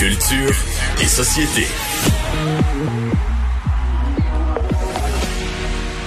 Culture 0.00 0.54
et 1.02 1.04
société. 1.04 1.66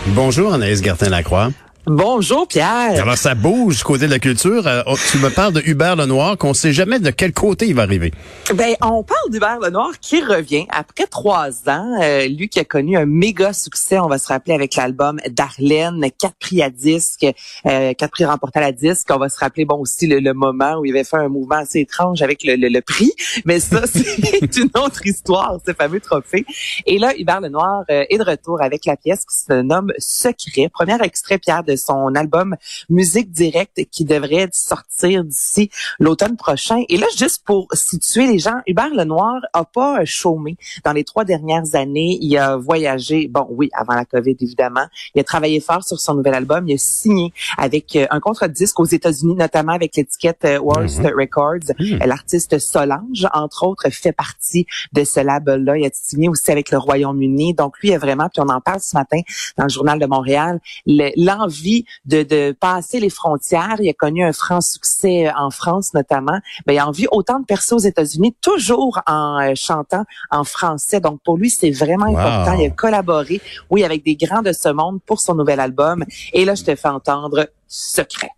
Bonjour 0.07 0.51
Anaïs 0.51 0.81
Gertin-Lacroix. 0.81 1.51
Bonjour 1.85 2.47
Pierre. 2.47 3.01
Alors 3.01 3.17
ça 3.17 3.35
bouge 3.35 3.79
du 3.79 3.83
côté 3.83 4.05
de 4.05 4.11
la 4.11 4.19
culture. 4.19 4.67
Euh, 4.67 4.83
oh, 4.87 4.95
tu 5.11 5.17
me 5.17 5.29
parles 5.29 5.51
de 5.51 5.61
Hubert 5.65 5.97
Lenoir, 5.97 6.37
qu'on 6.37 6.53
sait 6.53 6.71
jamais 6.71 6.97
de 6.97 7.09
quel 7.09 7.33
côté 7.33 7.67
il 7.67 7.75
va 7.75 7.81
arriver. 7.81 8.13
Ben 8.55 8.73
on 8.81 9.03
parle 9.03 9.29
d'Hubert 9.29 9.59
Lenoir 9.59 9.91
qui 9.99 10.23
revient 10.23 10.65
après 10.69 11.07
trois 11.07 11.49
ans. 11.67 11.99
Euh, 12.01 12.25
lui 12.29 12.47
qui 12.47 12.61
a 12.61 12.63
connu 12.63 12.95
un 12.95 13.05
méga 13.05 13.51
succès, 13.51 13.99
on 13.99 14.07
va 14.07 14.17
se 14.17 14.29
rappeler 14.29 14.53
avec 14.53 14.77
l'album 14.77 15.19
Darlene, 15.29 16.09
quatre 16.17 16.37
prix 16.39 16.61
à 16.61 16.69
disque, 16.69 17.25
euh, 17.65 17.93
quatre 17.93 18.11
prix 18.11 18.23
remportés 18.23 18.59
à 18.59 18.61
la 18.61 18.71
disque. 18.71 19.09
On 19.11 19.17
va 19.17 19.27
se 19.27 19.37
rappeler 19.37 19.65
bon 19.65 19.75
aussi 19.75 20.07
le, 20.07 20.33
moment 20.33 20.77
où 20.77 20.85
il 20.85 20.91
avait 20.91 21.03
fait 21.03 21.17
un 21.17 21.27
mouvement 21.27 21.57
assez 21.57 21.81
étrange 21.81 22.21
avec 22.21 22.45
le, 22.45 22.55
le, 22.55 22.81
prix, 22.81 23.11
mais 23.43 23.59
ça 23.59 23.81
c'est 23.87 24.55
une 24.55 24.69
autre 24.81 25.05
histoire, 25.05 25.57
ce 25.67 25.73
fameux 25.73 25.99
trophée. 25.99 26.45
Et 26.85 26.97
là 26.97 27.11
Hubert 27.17 27.41
Lenoir 27.41 27.83
euh, 27.89 28.05
est 28.09 28.17
de 28.17 28.23
retour 28.23 28.61
avec 28.61 28.85
la 28.85 28.95
pièce 28.95 29.25
qui 29.25 29.37
se 29.37 29.61
nomme 29.61 29.91
Secret. 29.97 30.69
Premier 30.73 30.95
extrait 31.03 31.39
Pierre 31.39 31.65
de 31.65 31.72
son 31.75 32.15
album 32.15 32.55
Musique 32.89 33.31
Directe 33.31 33.81
qui 33.91 34.05
devrait 34.05 34.49
sortir 34.51 35.23
d'ici 35.23 35.69
l'automne 35.99 36.37
prochain. 36.37 36.83
Et 36.89 36.97
là, 36.97 37.07
juste 37.17 37.43
pour 37.45 37.67
situer 37.73 38.27
les 38.27 38.39
gens, 38.39 38.61
Hubert 38.67 38.93
Lenoir 38.93 39.41
a 39.53 39.65
pas 39.65 40.05
chômé 40.05 40.57
dans 40.83 40.93
les 40.93 41.03
trois 41.03 41.25
dernières 41.25 41.75
années. 41.75 42.17
Il 42.21 42.37
a 42.37 42.57
voyagé, 42.57 43.27
bon 43.27 43.47
oui, 43.49 43.69
avant 43.73 43.95
la 43.95 44.05
COVID 44.05 44.35
évidemment. 44.39 44.85
Il 45.15 45.21
a 45.21 45.23
travaillé 45.23 45.59
fort 45.59 45.83
sur 45.83 45.99
son 45.99 46.15
nouvel 46.15 46.33
album. 46.33 46.67
Il 46.67 46.75
a 46.75 46.77
signé 46.77 47.33
avec 47.57 47.95
euh, 47.95 48.05
un 48.09 48.19
contrat 48.19 48.47
de 48.47 48.53
disque 48.53 48.79
aux 48.79 48.85
États-Unis, 48.85 49.35
notamment 49.35 49.73
avec 49.73 49.95
l'étiquette 49.95 50.45
euh, 50.45 50.59
Worst 50.59 50.99
mhm. 50.99 51.13
Records. 51.17 51.73
Mhm. 51.79 51.99
L'artiste 52.05 52.59
Solange, 52.59 53.27
entre 53.33 53.65
autres, 53.65 53.89
fait 53.89 54.11
partie 54.11 54.65
de 54.93 55.03
ce 55.03 55.19
label-là. 55.19 55.77
Il 55.77 55.85
a 55.85 55.89
signé 55.93 56.29
aussi 56.29 56.51
avec 56.51 56.71
le 56.71 56.77
Royaume-Uni. 56.77 57.53
Donc 57.53 57.79
lui, 57.79 57.89
il 57.89 57.93
a 57.93 57.97
vraiment, 57.97 58.29
puis 58.29 58.41
on 58.41 58.49
en 58.49 58.61
parle 58.61 58.79
ce 58.81 58.95
matin 58.95 59.21
dans 59.57 59.63
le 59.63 59.69
Journal 59.69 59.99
de 59.99 60.05
Montréal, 60.05 60.59
l'envie 60.85 61.62
de, 62.05 62.23
de 62.23 62.55
passer 62.59 62.99
les 62.99 63.09
frontières. 63.09 63.75
Il 63.79 63.89
a 63.89 63.93
connu 63.93 64.23
un 64.23 64.33
franc 64.33 64.61
succès 64.61 65.27
euh, 65.27 65.31
en 65.37 65.49
France 65.49 65.93
notamment. 65.93 66.39
Ben, 66.65 66.73
il 66.73 66.79
a 66.79 66.87
envie 66.87 67.07
autant 67.11 67.39
de 67.39 67.45
percer 67.45 67.75
aux 67.75 67.79
États-Unis, 67.79 68.35
toujours 68.41 69.01
en 69.07 69.39
euh, 69.41 69.53
chantant 69.55 70.03
en 70.31 70.43
français. 70.43 70.99
Donc 70.99 71.21
pour 71.23 71.37
lui, 71.37 71.49
c'est 71.49 71.71
vraiment 71.71 72.05
important. 72.05 72.53
Il 72.53 72.65
a 72.65 72.69
collaboré, 72.69 73.41
oui, 73.69 73.83
avec 73.83 74.03
des 74.03 74.15
grands 74.15 74.41
de 74.41 74.51
ce 74.51 74.69
monde 74.69 74.99
pour 75.05 75.19
son 75.19 75.35
nouvel 75.35 75.59
album. 75.59 76.03
Et 76.33 76.45
là, 76.45 76.55
je 76.55 76.63
te 76.63 76.75
fais 76.75 76.89
entendre 76.89 77.47
Secret. 77.67 78.29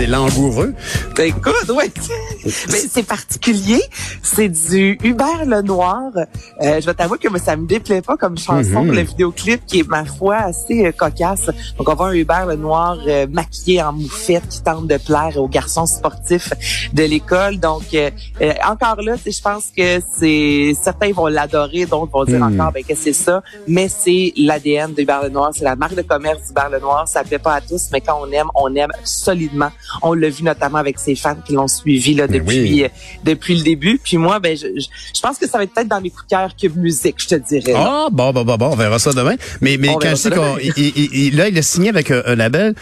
C'est 0.00 0.06
langoureux. 0.06 0.74
Ben, 1.16 1.26
écoute, 1.26 1.68
ouais. 1.70 1.90
Mais 2.44 2.78
c'est 2.90 3.02
particulier. 3.02 3.80
C'est 4.22 4.48
du 4.48 4.98
Hubert 5.02 5.44
Lenoir. 5.44 6.10
Euh, 6.16 6.80
je 6.80 6.86
vais 6.86 6.94
t'avouer 6.94 7.18
que 7.18 7.38
ça 7.38 7.56
me 7.56 7.66
déplaît 7.66 8.02
pas 8.02 8.16
comme 8.16 8.38
chanson. 8.38 8.84
Mhm. 8.84 8.92
Le 8.92 9.00
vidéoclip 9.02 9.66
qui 9.66 9.80
est, 9.80 9.88
ma 9.88 10.04
foi, 10.04 10.36
assez 10.36 10.86
euh, 10.86 10.92
cocasse. 10.92 11.50
Donc, 11.76 11.88
on 11.88 11.94
voit 11.94 12.08
un 12.08 12.14
Hubert 12.14 12.46
Lenoir 12.46 12.98
euh, 13.06 13.26
maquillé 13.30 13.82
en 13.82 13.92
moufette 13.92 14.48
qui 14.48 14.62
tente 14.62 14.86
de 14.86 14.96
plaire 14.98 15.36
aux 15.36 15.48
garçons 15.48 15.86
sportifs 15.86 16.52
de 16.92 17.02
l'école. 17.02 17.58
Donc, 17.58 17.82
euh, 17.94 18.10
encore 18.66 19.02
là, 19.02 19.16
je 19.24 19.40
pense 19.42 19.66
que 19.76 20.00
c'est 20.16 20.72
certains 20.80 21.12
vont 21.12 21.26
l'adorer, 21.26 21.86
d'autres 21.86 22.12
vont 22.12 22.24
dire 22.24 22.38
mhm. 22.38 22.54
encore 22.54 22.72
ben, 22.72 22.84
que 22.84 22.94
c'est 22.94 23.12
ça. 23.12 23.42
Mais 23.66 23.88
c'est 23.88 24.32
l'ADN 24.36 24.94
d'Hubert 24.94 25.24
Lenoir. 25.24 25.50
C'est 25.54 25.64
la 25.64 25.76
marque 25.76 25.94
de 25.94 26.02
commerce 26.02 26.48
d'Hubert 26.48 26.70
Lenoir. 26.70 27.08
Ça 27.08 27.24
plaît 27.24 27.38
pas 27.38 27.54
à 27.54 27.60
tous, 27.60 27.88
mais 27.92 28.00
quand 28.00 28.18
on 28.22 28.30
aime, 28.30 28.48
on 28.54 28.74
aime 28.74 28.92
solidement. 29.04 29.70
On 30.02 30.14
l'a 30.14 30.28
vu 30.28 30.44
notamment 30.44 30.78
avec 30.78 30.98
ses 30.98 31.09
fans 31.16 31.36
qui 31.44 31.52
l'ont 31.52 31.68
suivi 31.68 32.14
là, 32.14 32.26
depuis 32.26 32.84
euh, 32.84 32.88
depuis 33.24 33.56
le 33.56 33.62
début. 33.62 34.00
Puis 34.02 34.16
moi, 34.16 34.38
ben 34.38 34.56
je, 34.56 34.66
je, 34.66 35.20
pense 35.20 35.38
que 35.38 35.48
ça 35.48 35.58
va 35.58 35.64
être 35.64 35.74
peut-être 35.74 35.88
dans 35.88 36.00
mes 36.00 36.10
coups 36.10 36.24
de 36.24 36.30
cœur 36.30 36.50
Cube 36.56 36.76
Musique, 36.76 37.16
je 37.18 37.28
te 37.28 37.34
dirais. 37.34 37.74
Ah 37.76 38.08
bon, 38.10 38.32
bon, 38.32 38.44
bon, 38.44 38.56
bon, 38.56 38.66
on 38.72 38.76
verra 38.76 38.98
ça 38.98 39.12
demain. 39.12 39.36
Mais 39.60 39.76
mais 39.78 39.94
quand 40.00 40.14
je 40.14 40.28
dis 40.28 40.92
qu'il 40.92 41.36
là, 41.36 41.48
il 41.48 41.58
a 41.58 41.62
signé 41.62 41.88
avec 41.88 42.10
un, 42.10 42.34
label, 42.34 42.74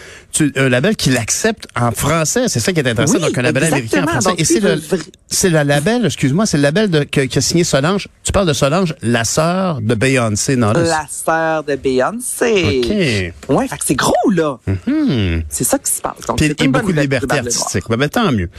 un 0.55 0.69
label 0.69 0.95
qui 0.95 1.09
l'accepte 1.09 1.67
en 1.79 1.91
français. 1.91 2.47
C'est 2.47 2.59
ça 2.59 2.71
qui 2.73 2.79
est 2.79 2.87
intéressant. 2.87 3.19
donc 3.19 3.37
un 3.37 3.41
label 3.41 3.63
américain 3.65 4.03
en 4.03 4.07
français. 4.07 4.31
Et 4.37 4.45
c'est 4.45 4.59
le 4.59 4.79
c'est 5.27 5.49
le 5.49 5.61
label, 5.61 6.05
excuse-moi, 6.05 6.45
c'est 6.45 6.57
le 6.57 6.63
label 6.63 6.89
de, 6.89 7.03
qui 7.03 7.37
a 7.37 7.41
signé 7.41 7.63
Solange. 7.63 8.07
Tu 8.23 8.31
parles 8.31 8.47
de 8.47 8.53
Solange, 8.53 8.95
la 9.01 9.23
sœur 9.23 9.79
de 9.81 9.93
Beyoncé, 9.93 10.55
non 10.55 10.73
La 10.73 11.05
sœur 11.09 11.63
de 11.63 11.75
Beyoncé. 11.75 13.33
Ok. 13.49 13.55
Ouais, 13.55 13.67
fait 13.67 13.77
que 13.77 13.85
c'est 13.85 13.95
gros 13.95 14.29
là. 14.31 14.57
Mm-hmm. 14.67 15.43
C'est 15.49 15.63
ça 15.63 15.77
qui 15.77 15.91
se 15.91 16.01
passe. 16.01 16.21
Donc, 16.27 16.39
c'est 16.39 16.61
une 16.61 16.71
bonne 16.71 16.91
liberté 16.91 17.37
artistique. 17.37 17.83
Ben, 17.89 17.97
ben, 17.97 18.08
tant 18.09 18.31
mieux. 18.31 18.49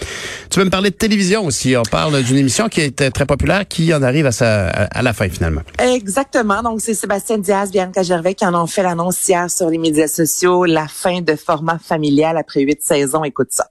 Tu 0.51 0.59
veux 0.59 0.65
me 0.65 0.71
parler 0.71 0.91
de 0.91 0.95
télévision 0.95 1.45
aussi. 1.45 1.77
On 1.77 1.83
parle 1.83 2.23
d'une 2.23 2.37
émission 2.37 2.69
qui 2.69 2.81
était 2.81 3.11
très 3.11 3.27
populaire, 3.27 3.67
qui 3.69 3.93
en 3.95 4.03
arrive 4.03 4.27
à, 4.27 4.33
sa, 4.33 4.69
à 4.69 5.03
la 5.03 5.13
fin 5.13 5.29
finalement. 5.29 5.63
Exactement. 5.79 6.63
Donc, 6.63 6.81
c'est 6.81 6.95
Sébastien 6.95 7.39
Diaz, 7.39 7.71
Bianca 7.71 8.03
Gervais 8.03 8.35
qui 8.35 8.45
en 8.45 8.55
ont 8.55 8.67
fait 8.67 8.83
l'annonce 8.83 9.29
hier 9.29 9.51
sur 9.51 9.71
les 9.71 9.79
médias 9.79 10.09
sociaux. 10.09 10.65
La 10.65 10.87
fin 10.89 11.21
de 11.21 11.37
format 11.37 11.79
familial 11.79 12.37
après 12.37 12.63
huit 12.63 12.83
saisons. 12.83 13.25
Écoute 13.25 13.49
ça. 13.51 13.67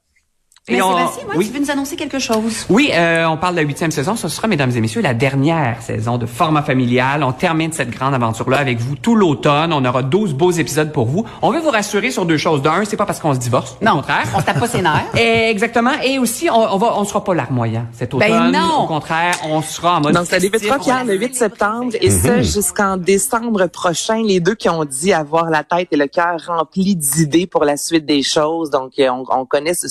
Mais 0.69 0.77
Sébastien, 0.77 1.23
oui. 1.35 1.47
tu 1.47 1.53
veux 1.53 1.59
nous 1.59 1.71
annoncer 1.71 1.95
quelque 1.95 2.19
chose? 2.19 2.65
Oui, 2.69 2.91
euh, 2.93 3.25
on 3.25 3.37
parle 3.37 3.55
de 3.55 3.61
la 3.61 3.65
huitième 3.65 3.91
saison. 3.91 4.15
Ce 4.15 4.27
sera, 4.27 4.47
mesdames 4.47 4.71
et 4.75 4.81
messieurs, 4.81 5.01
la 5.01 5.13
dernière 5.13 5.81
saison 5.81 6.17
de 6.17 6.25
format 6.25 6.61
familial. 6.61 7.23
On 7.23 7.31
termine 7.31 7.71
cette 7.71 7.91
grande 7.91 8.13
aventure-là 8.13 8.57
avec 8.57 8.79
vous 8.79 8.95
tout 8.95 9.15
l'automne. 9.15 9.73
On 9.73 9.83
aura 9.85 10.03
12 10.03 10.33
beaux 10.33 10.51
épisodes 10.51 10.91
pour 10.91 11.05
vous. 11.05 11.25
On 11.41 11.51
veut 11.51 11.59
vous 11.59 11.69
rassurer 11.69 12.11
sur 12.11 12.25
deux 12.25 12.37
choses. 12.37 12.61
D'un, 12.61 12.83
c'est 12.85 12.97
pas 12.97 13.05
parce 13.05 13.19
qu'on 13.19 13.33
se 13.33 13.39
divorce. 13.39 13.77
Non. 13.81 13.93
Au 13.93 13.95
contraire. 13.95 14.25
On 14.35 14.41
tape 14.41 14.59
pas 14.59 14.67
ses 14.67 14.81
nerfs. 14.81 15.05
exactement. 15.15 15.91
Et 16.03 16.19
aussi, 16.19 16.49
on, 16.49 16.55
on, 16.55 16.77
va, 16.77 16.97
on 16.97 17.05
sera 17.05 17.23
pas 17.23 17.33
larmoyant 17.33 17.85
cet 17.93 18.11
ben 18.11 18.17
automne. 18.17 18.51
Ben 18.51 18.59
non. 18.59 18.83
Au 18.83 18.87
contraire, 18.87 19.35
on 19.45 19.61
sera 19.61 19.97
en 19.97 20.01
mode 20.01 20.13
Donc, 20.13 20.25
ça 20.25 20.39
débutera, 20.39 20.79
Pierre, 20.79 21.05
le 21.05 21.15
8 21.15 21.35
septembre. 21.35 21.93
Et 22.01 22.09
ça, 22.09 22.37
mhm. 22.37 22.43
jusqu'en 22.43 22.97
décembre 22.97 23.67
prochain. 23.67 24.21
Les 24.23 24.39
deux 24.39 24.55
qui 24.55 24.69
ont 24.69 24.85
dit 24.85 25.13
avoir 25.13 25.49
la 25.49 25.63
tête 25.63 25.89
et 25.91 25.97
le 25.97 26.07
cœur 26.07 26.37
remplis 26.47 26.95
d'idées 26.95 27.47
pour 27.47 27.65
la 27.65 27.77
suite 27.77 28.05
des 28.05 28.23
choses. 28.23 28.69
Donc, 28.69 28.93
euh, 28.99 29.09
on, 29.09 29.23
on 29.29 29.45
connaît 29.45 29.73
ce 29.73 29.87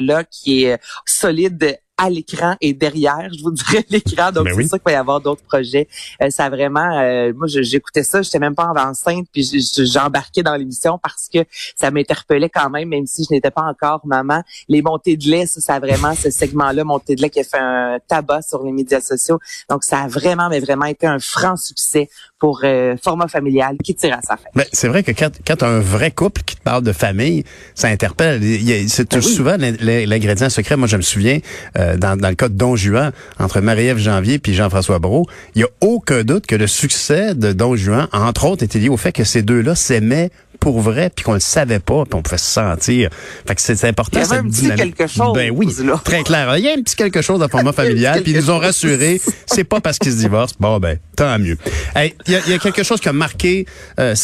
couple-là 0.00 0.24
qui 0.24 0.64
est 0.64 0.80
solide 1.04 1.78
à 2.00 2.08
l'écran 2.08 2.56
et 2.62 2.72
derrière, 2.72 3.28
je 3.36 3.42
vous 3.42 3.50
dirais 3.50 3.84
l'écran. 3.90 4.32
Donc, 4.32 4.46
ben 4.46 4.54
c'est 4.56 4.68
ça 4.68 4.78
qu'il 4.78 4.86
va 4.86 4.92
y 4.92 4.94
avoir 4.94 5.20
d'autres 5.20 5.42
projets. 5.42 5.86
Euh, 6.22 6.30
ça 6.30 6.48
vraiment, 6.48 6.98
euh, 6.98 7.32
moi, 7.36 7.46
j'écoutais 7.46 8.02
ça, 8.02 8.22
j'étais 8.22 8.38
même 8.38 8.54
pas 8.54 8.72
enceinte, 8.74 9.26
puis 9.30 9.48
j'embarquais 9.76 10.42
dans 10.42 10.56
l'émission 10.56 10.98
parce 11.02 11.28
que 11.32 11.40
ça 11.76 11.90
m'interpellait 11.90 12.48
quand 12.48 12.70
même, 12.70 12.88
même 12.88 13.06
si 13.06 13.24
je 13.28 13.34
n'étais 13.34 13.50
pas 13.50 13.62
encore 13.62 14.00
maman. 14.06 14.42
Les 14.68 14.80
montées 14.80 15.18
de 15.18 15.28
lait, 15.28 15.44
ça, 15.44 15.60
ça 15.60 15.74
a 15.74 15.80
vraiment, 15.80 16.14
ce 16.14 16.30
segment-là, 16.30 16.84
montée 16.84 17.16
de 17.16 17.22
lait 17.22 17.30
qui 17.30 17.40
a 17.40 17.44
fait 17.44 17.58
un 17.58 17.98
tabac 18.08 18.42
sur 18.42 18.62
les 18.62 18.72
médias 18.72 19.02
sociaux. 19.02 19.38
Donc, 19.68 19.84
ça 19.84 20.00
a 20.00 20.08
vraiment, 20.08 20.48
mais 20.48 20.60
vraiment 20.60 20.86
été 20.86 21.06
un 21.06 21.18
franc 21.18 21.56
succès 21.56 22.08
pour 22.40 22.62
euh, 22.64 22.96
format 23.02 23.28
familial 23.28 23.76
qui 23.84 23.94
tire 23.94 24.16
à 24.16 24.22
sa 24.22 24.36
fin. 24.36 24.48
Ben, 24.54 24.64
c'est 24.72 24.88
vrai 24.88 25.02
que 25.02 25.12
quand, 25.12 25.30
quand 25.46 25.62
as 25.62 25.68
un 25.68 25.80
vrai 25.80 26.10
couple 26.10 26.42
qui 26.42 26.56
te 26.56 26.62
parle 26.62 26.82
de 26.82 26.92
famille, 26.92 27.44
ça 27.74 27.88
interpelle. 27.88 28.40
C'est 28.88 29.12
ben 29.12 29.20
souvent 29.20 29.56
l'ingrédient 29.58 30.48
secret. 30.48 30.76
Moi, 30.76 30.88
je 30.88 30.96
me 30.96 31.02
souviens, 31.02 31.38
euh, 31.78 31.89
dans, 31.96 32.16
dans 32.16 32.28
le 32.28 32.34
cas 32.34 32.48
de 32.48 32.54
Don 32.54 32.76
Juan, 32.76 33.12
entre 33.38 33.60
Marie-Ève 33.60 33.98
Janvier 33.98 34.38
puis 34.38 34.54
Jean-François 34.54 34.98
Brault, 34.98 35.26
il 35.54 35.62
y 35.62 35.64
a 35.64 35.68
aucun 35.80 36.22
doute 36.24 36.46
que 36.46 36.56
le 36.56 36.66
succès 36.66 37.34
de 37.34 37.52
Don 37.52 37.76
Juan, 37.76 38.08
entre 38.12 38.46
autres, 38.46 38.62
était 38.62 38.78
lié 38.78 38.88
au 38.88 38.96
fait 38.96 39.12
que 39.12 39.24
ces 39.24 39.42
deux-là 39.42 39.74
s'aimaient 39.74 40.30
pour 40.60 40.80
vrai, 40.80 41.10
puis 41.14 41.24
qu'on 41.24 41.34
le 41.34 41.40
savait 41.40 41.78
pas, 41.78 42.04
puis 42.04 42.14
on 42.14 42.22
pouvait 42.22 42.38
se 42.38 42.52
sentir. 42.52 43.10
Fait 43.46 43.54
que 43.54 43.60
c'est 43.60 43.84
important. 43.84 44.20
Il 44.20 44.28
y 44.28 44.30
avait 44.30 44.36
un 44.36 44.48
petit 44.48 44.70
quelque 44.74 45.06
chose. 45.06 45.34
Ben 45.34 45.50
oui, 45.50 45.68
très 46.04 46.22
clair. 46.22 46.56
Il 46.58 46.64
y 46.64 46.68
a 46.68 46.72
un 46.72 46.82
petit 46.82 46.94
quelque 46.94 47.22
chose 47.22 47.40
de 47.40 47.48
format 47.48 47.72
familial, 47.80 48.22
puis 48.22 48.32
ils 48.32 48.38
nous 48.38 48.50
ont 48.50 48.58
rassurés. 48.58 49.20
C'est 49.46 49.64
pas 49.64 49.80
parce 49.80 49.98
qu'ils 49.98 50.12
se 50.12 50.18
divorcent. 50.18 50.56
Bon 50.60 50.78
ben, 50.78 50.98
tant 51.16 51.38
mieux. 51.38 51.56
Il 51.96 52.12
y, 52.28 52.34
a, 52.34 52.48
y, 52.48 52.52
a, 52.52 52.58
quelque 52.58 52.82
chose 52.82 53.00
qui 53.00 53.08
a 53.08 53.12
marqué 53.12 53.66
euh, 53.98 54.14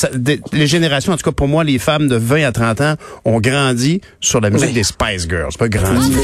les 0.53 0.67
générations. 0.67 1.13
En 1.13 1.17
tout 1.17 1.25
cas, 1.25 1.33
pour 1.33 1.49
moi, 1.49 1.65
les 1.65 1.79
femmes 1.79 2.09
de 2.09 2.17
20 2.17 2.45
à 2.45 2.53
30 2.53 2.81
ans 2.83 2.95
ont 3.25 3.41
grandi 3.41 4.01
sur 4.21 4.41
la 4.41 4.51
musique 4.51 4.75
des 4.75 4.85
Spice 4.85 5.27
Girls. 5.29 5.53
Pas 5.59 5.69
grandi. 5.69 6.17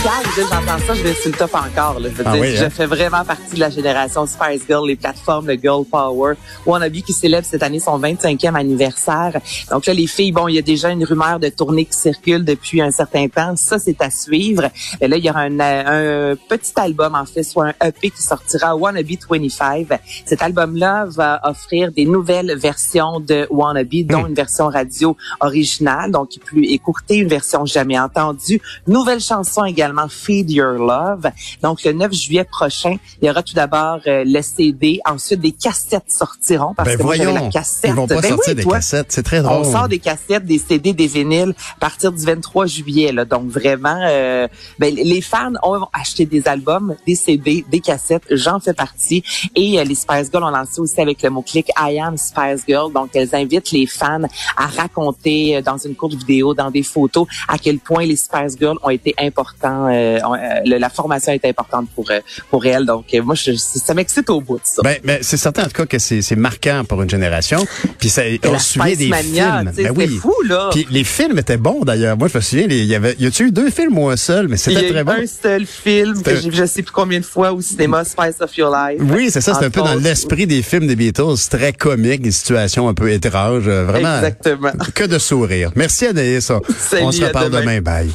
J'entends 0.00 0.78
ça, 0.86 0.94
je 0.94 1.02
vais 1.02 1.14
sur 1.14 1.32
le 1.32 1.36
top 1.36 1.52
encore. 1.54 1.98
Là. 1.98 2.08
Je 2.08 2.14
veux 2.14 2.24
ah 2.24 2.36
dire, 2.36 2.62
hein? 2.62 2.70
fais 2.70 2.86
vraiment 2.86 3.24
partie 3.24 3.54
de 3.56 3.60
la 3.60 3.70
génération 3.70 4.24
Spice 4.26 4.62
Girl, 4.68 4.86
les 4.86 4.94
plateformes 4.94 5.46
de 5.46 5.54
Girl 5.60 5.84
Power. 5.84 6.34
Wannabe 6.64 6.92
qui 6.92 7.12
célèbre 7.12 7.44
cette 7.44 7.64
année 7.64 7.80
son 7.80 7.98
25e 7.98 8.54
anniversaire. 8.54 9.40
Donc 9.70 9.86
là, 9.86 9.94
les 9.94 10.06
filles, 10.06 10.30
bon, 10.30 10.46
il 10.46 10.54
y 10.54 10.58
a 10.58 10.62
déjà 10.62 10.90
une 10.90 11.04
rumeur 11.04 11.40
de 11.40 11.48
tournée 11.48 11.84
qui 11.84 11.98
circule 11.98 12.44
depuis 12.44 12.80
un 12.80 12.92
certain 12.92 13.26
temps. 13.26 13.56
Ça, 13.56 13.80
c'est 13.80 14.00
à 14.00 14.10
suivre. 14.10 14.70
Et 15.00 15.08
là, 15.08 15.16
il 15.16 15.24
y 15.24 15.30
aura 15.30 15.40
un, 15.40 15.58
un, 15.58 16.36
petit 16.48 16.72
album, 16.76 17.16
en 17.16 17.26
fait, 17.26 17.42
soit 17.42 17.72
un 17.80 17.88
EP 17.88 18.10
qui 18.10 18.22
sortira, 18.22 18.76
Wannabe 18.76 19.10
25. 19.28 19.88
Cet 20.24 20.42
album-là 20.42 21.06
va 21.06 21.40
offrir 21.42 21.90
des 21.90 22.04
nouvelles 22.04 22.56
versions 22.56 23.18
de 23.18 23.48
Wannabe, 23.50 24.06
dont 24.06 24.22
hmm. 24.22 24.28
une 24.28 24.34
version 24.34 24.68
radio 24.68 25.16
originale, 25.40 26.12
donc 26.12 26.30
plus 26.44 26.66
écourtée, 26.66 27.16
une 27.16 27.28
version 27.28 27.64
jamais 27.66 27.98
entendue, 27.98 28.60
nouvelle 28.86 29.20
chanson 29.20 29.64
également 29.64 29.87
Feed 30.08 30.50
Your 30.50 30.74
Love. 30.74 31.30
Donc 31.62 31.84
le 31.84 31.92
9 31.92 32.12
juillet 32.12 32.44
prochain, 32.44 32.96
il 33.20 33.26
y 33.26 33.30
aura 33.30 33.42
tout 33.42 33.54
d'abord 33.54 34.00
euh, 34.06 34.24
le 34.26 34.42
CD, 34.42 35.00
ensuite 35.04 35.40
des 35.40 35.52
cassettes 35.52 36.10
sortiront 36.10 36.74
parce 36.74 36.88
ben 36.88 36.98
que 36.98 37.02
voyons, 37.02 37.34
la 37.34 37.48
cassette. 37.48 37.90
Ils 37.90 37.94
vont 37.94 38.06
pas 38.06 38.20
ben 38.20 38.28
sortir 38.28 38.54
des 38.54 38.64
cassettes, 38.64 39.06
c'est 39.10 39.22
très 39.22 39.42
drôle. 39.42 39.58
On 39.58 39.70
sort 39.72 39.88
des 39.88 39.98
cassettes, 39.98 40.44
des 40.44 40.58
CD, 40.58 40.92
des 40.92 41.06
vinyles 41.06 41.54
à 41.76 41.80
partir 41.80 42.12
du 42.12 42.24
23 42.24 42.66
juillet 42.66 43.12
là. 43.12 43.24
Donc 43.24 43.48
vraiment 43.48 43.98
euh, 44.02 44.46
ben, 44.78 44.94
les 44.94 45.20
fans 45.20 45.52
ont 45.62 45.86
acheté 45.92 46.26
des 46.26 46.46
albums, 46.48 46.94
des 47.06 47.14
CD, 47.14 47.64
des 47.70 47.80
cassettes, 47.80 48.24
j'en 48.30 48.60
fais 48.60 48.74
partie 48.74 49.22
et 49.54 49.78
euh, 49.78 49.84
les 49.84 49.94
Spice 49.94 50.30
Girls 50.30 50.44
ont 50.44 50.50
lancé 50.50 50.80
aussi 50.80 51.00
avec 51.00 51.22
le 51.22 51.30
mot-clic 51.30 51.70
I 51.78 51.98
am 52.00 52.16
Spice 52.16 52.64
Girl. 52.66 52.92
Donc 52.92 53.10
elles 53.14 53.34
invitent 53.34 53.70
les 53.70 53.86
fans 53.86 54.22
à 54.56 54.66
raconter 54.66 55.56
euh, 55.56 55.62
dans 55.62 55.78
une 55.78 55.94
courte 55.94 56.14
vidéo, 56.14 56.54
dans 56.54 56.70
des 56.70 56.82
photos 56.82 57.26
à 57.48 57.58
quel 57.58 57.78
point 57.78 58.04
les 58.04 58.16
Spice 58.16 58.56
Girls 58.58 58.78
ont 58.82 58.90
été 58.90 59.14
importants 59.18 59.77
euh, 59.86 60.18
euh, 60.18 60.78
la 60.78 60.88
formation 60.88 61.32
est 61.32 61.44
importante 61.44 61.88
pour 61.94 62.10
euh, 62.10 62.20
pour 62.50 62.66
elle. 62.66 62.86
Donc 62.86 63.06
moi, 63.24 63.34
je, 63.34 63.52
ça 63.54 63.94
m'excite 63.94 64.30
au 64.30 64.40
bout 64.40 64.56
de 64.56 64.62
ça. 64.64 64.82
Ben, 64.82 64.96
ben 65.04 65.18
c'est 65.22 65.36
certain 65.36 65.62
en 65.62 65.66
tout 65.66 65.84
cas 65.84 65.86
que 65.86 65.98
c'est 65.98 66.36
marquant 66.36 66.84
pour 66.88 67.02
une 67.02 67.10
génération. 67.10 67.64
Puis 67.98 68.08
ça, 68.08 68.22
on 68.44 68.58
se 68.58 68.72
souvient 68.72 68.96
des 68.96 69.12
films. 69.12 69.72
Ben 69.76 69.92
oui. 69.96 70.18
fou 70.20 70.34
là. 70.46 70.70
Puis 70.72 70.86
les 70.90 71.04
films 71.04 71.38
étaient 71.38 71.56
bons 71.56 71.84
d'ailleurs. 71.84 72.16
Moi, 72.16 72.28
je 72.28 72.36
me 72.36 72.42
souviens, 72.42 72.66
il 72.68 72.84
y 72.84 72.94
avait, 72.94 73.14
y 73.18 73.26
a-tu 73.26 73.46
eu 73.46 73.52
deux 73.52 73.70
films 73.70 73.98
ou 73.98 74.08
un 74.08 74.16
seul, 74.16 74.48
mais 74.48 74.56
c'était 74.56 74.90
très 74.90 75.04
bon. 75.04 75.12
Il 75.12 75.18
y 75.18 75.20
a 75.20 75.24
un 75.24 75.26
seul 75.26 75.66
film 75.66 76.22
que 76.22 76.36
j'ai 76.36 76.50
vu, 76.50 76.56
je 76.56 76.66
sais 76.66 76.82
plus 76.82 76.92
combien 76.92 77.20
de 77.20 77.24
fois 77.24 77.52
au 77.52 77.60
cinéma, 77.60 78.04
Spice 78.04 78.40
of 78.40 78.56
Your 78.56 78.74
Life. 78.74 79.00
Oui, 79.00 79.30
c'est 79.30 79.40
ça. 79.40 79.54
C'est 79.54 79.64
un 79.64 79.70
peu 79.70 79.82
dans 79.82 79.94
l'esprit 79.94 80.46
des 80.46 80.62
films 80.62 80.86
des 80.86 80.96
Beatles, 80.96 81.36
très 81.50 81.72
comique, 81.72 82.22
des 82.22 82.30
situations 82.30 82.88
un 82.88 82.94
peu 82.94 83.10
étranges, 83.10 83.68
vraiment. 83.68 84.16
Exactement. 84.16 84.72
Que 84.94 85.04
de 85.04 85.18
sourire. 85.18 85.70
Merci 85.74 86.06
Anaïs. 86.06 86.50
On 87.00 87.12
se 87.12 87.24
reparle 87.24 87.50
demain. 87.50 87.80
Bye. 87.80 88.10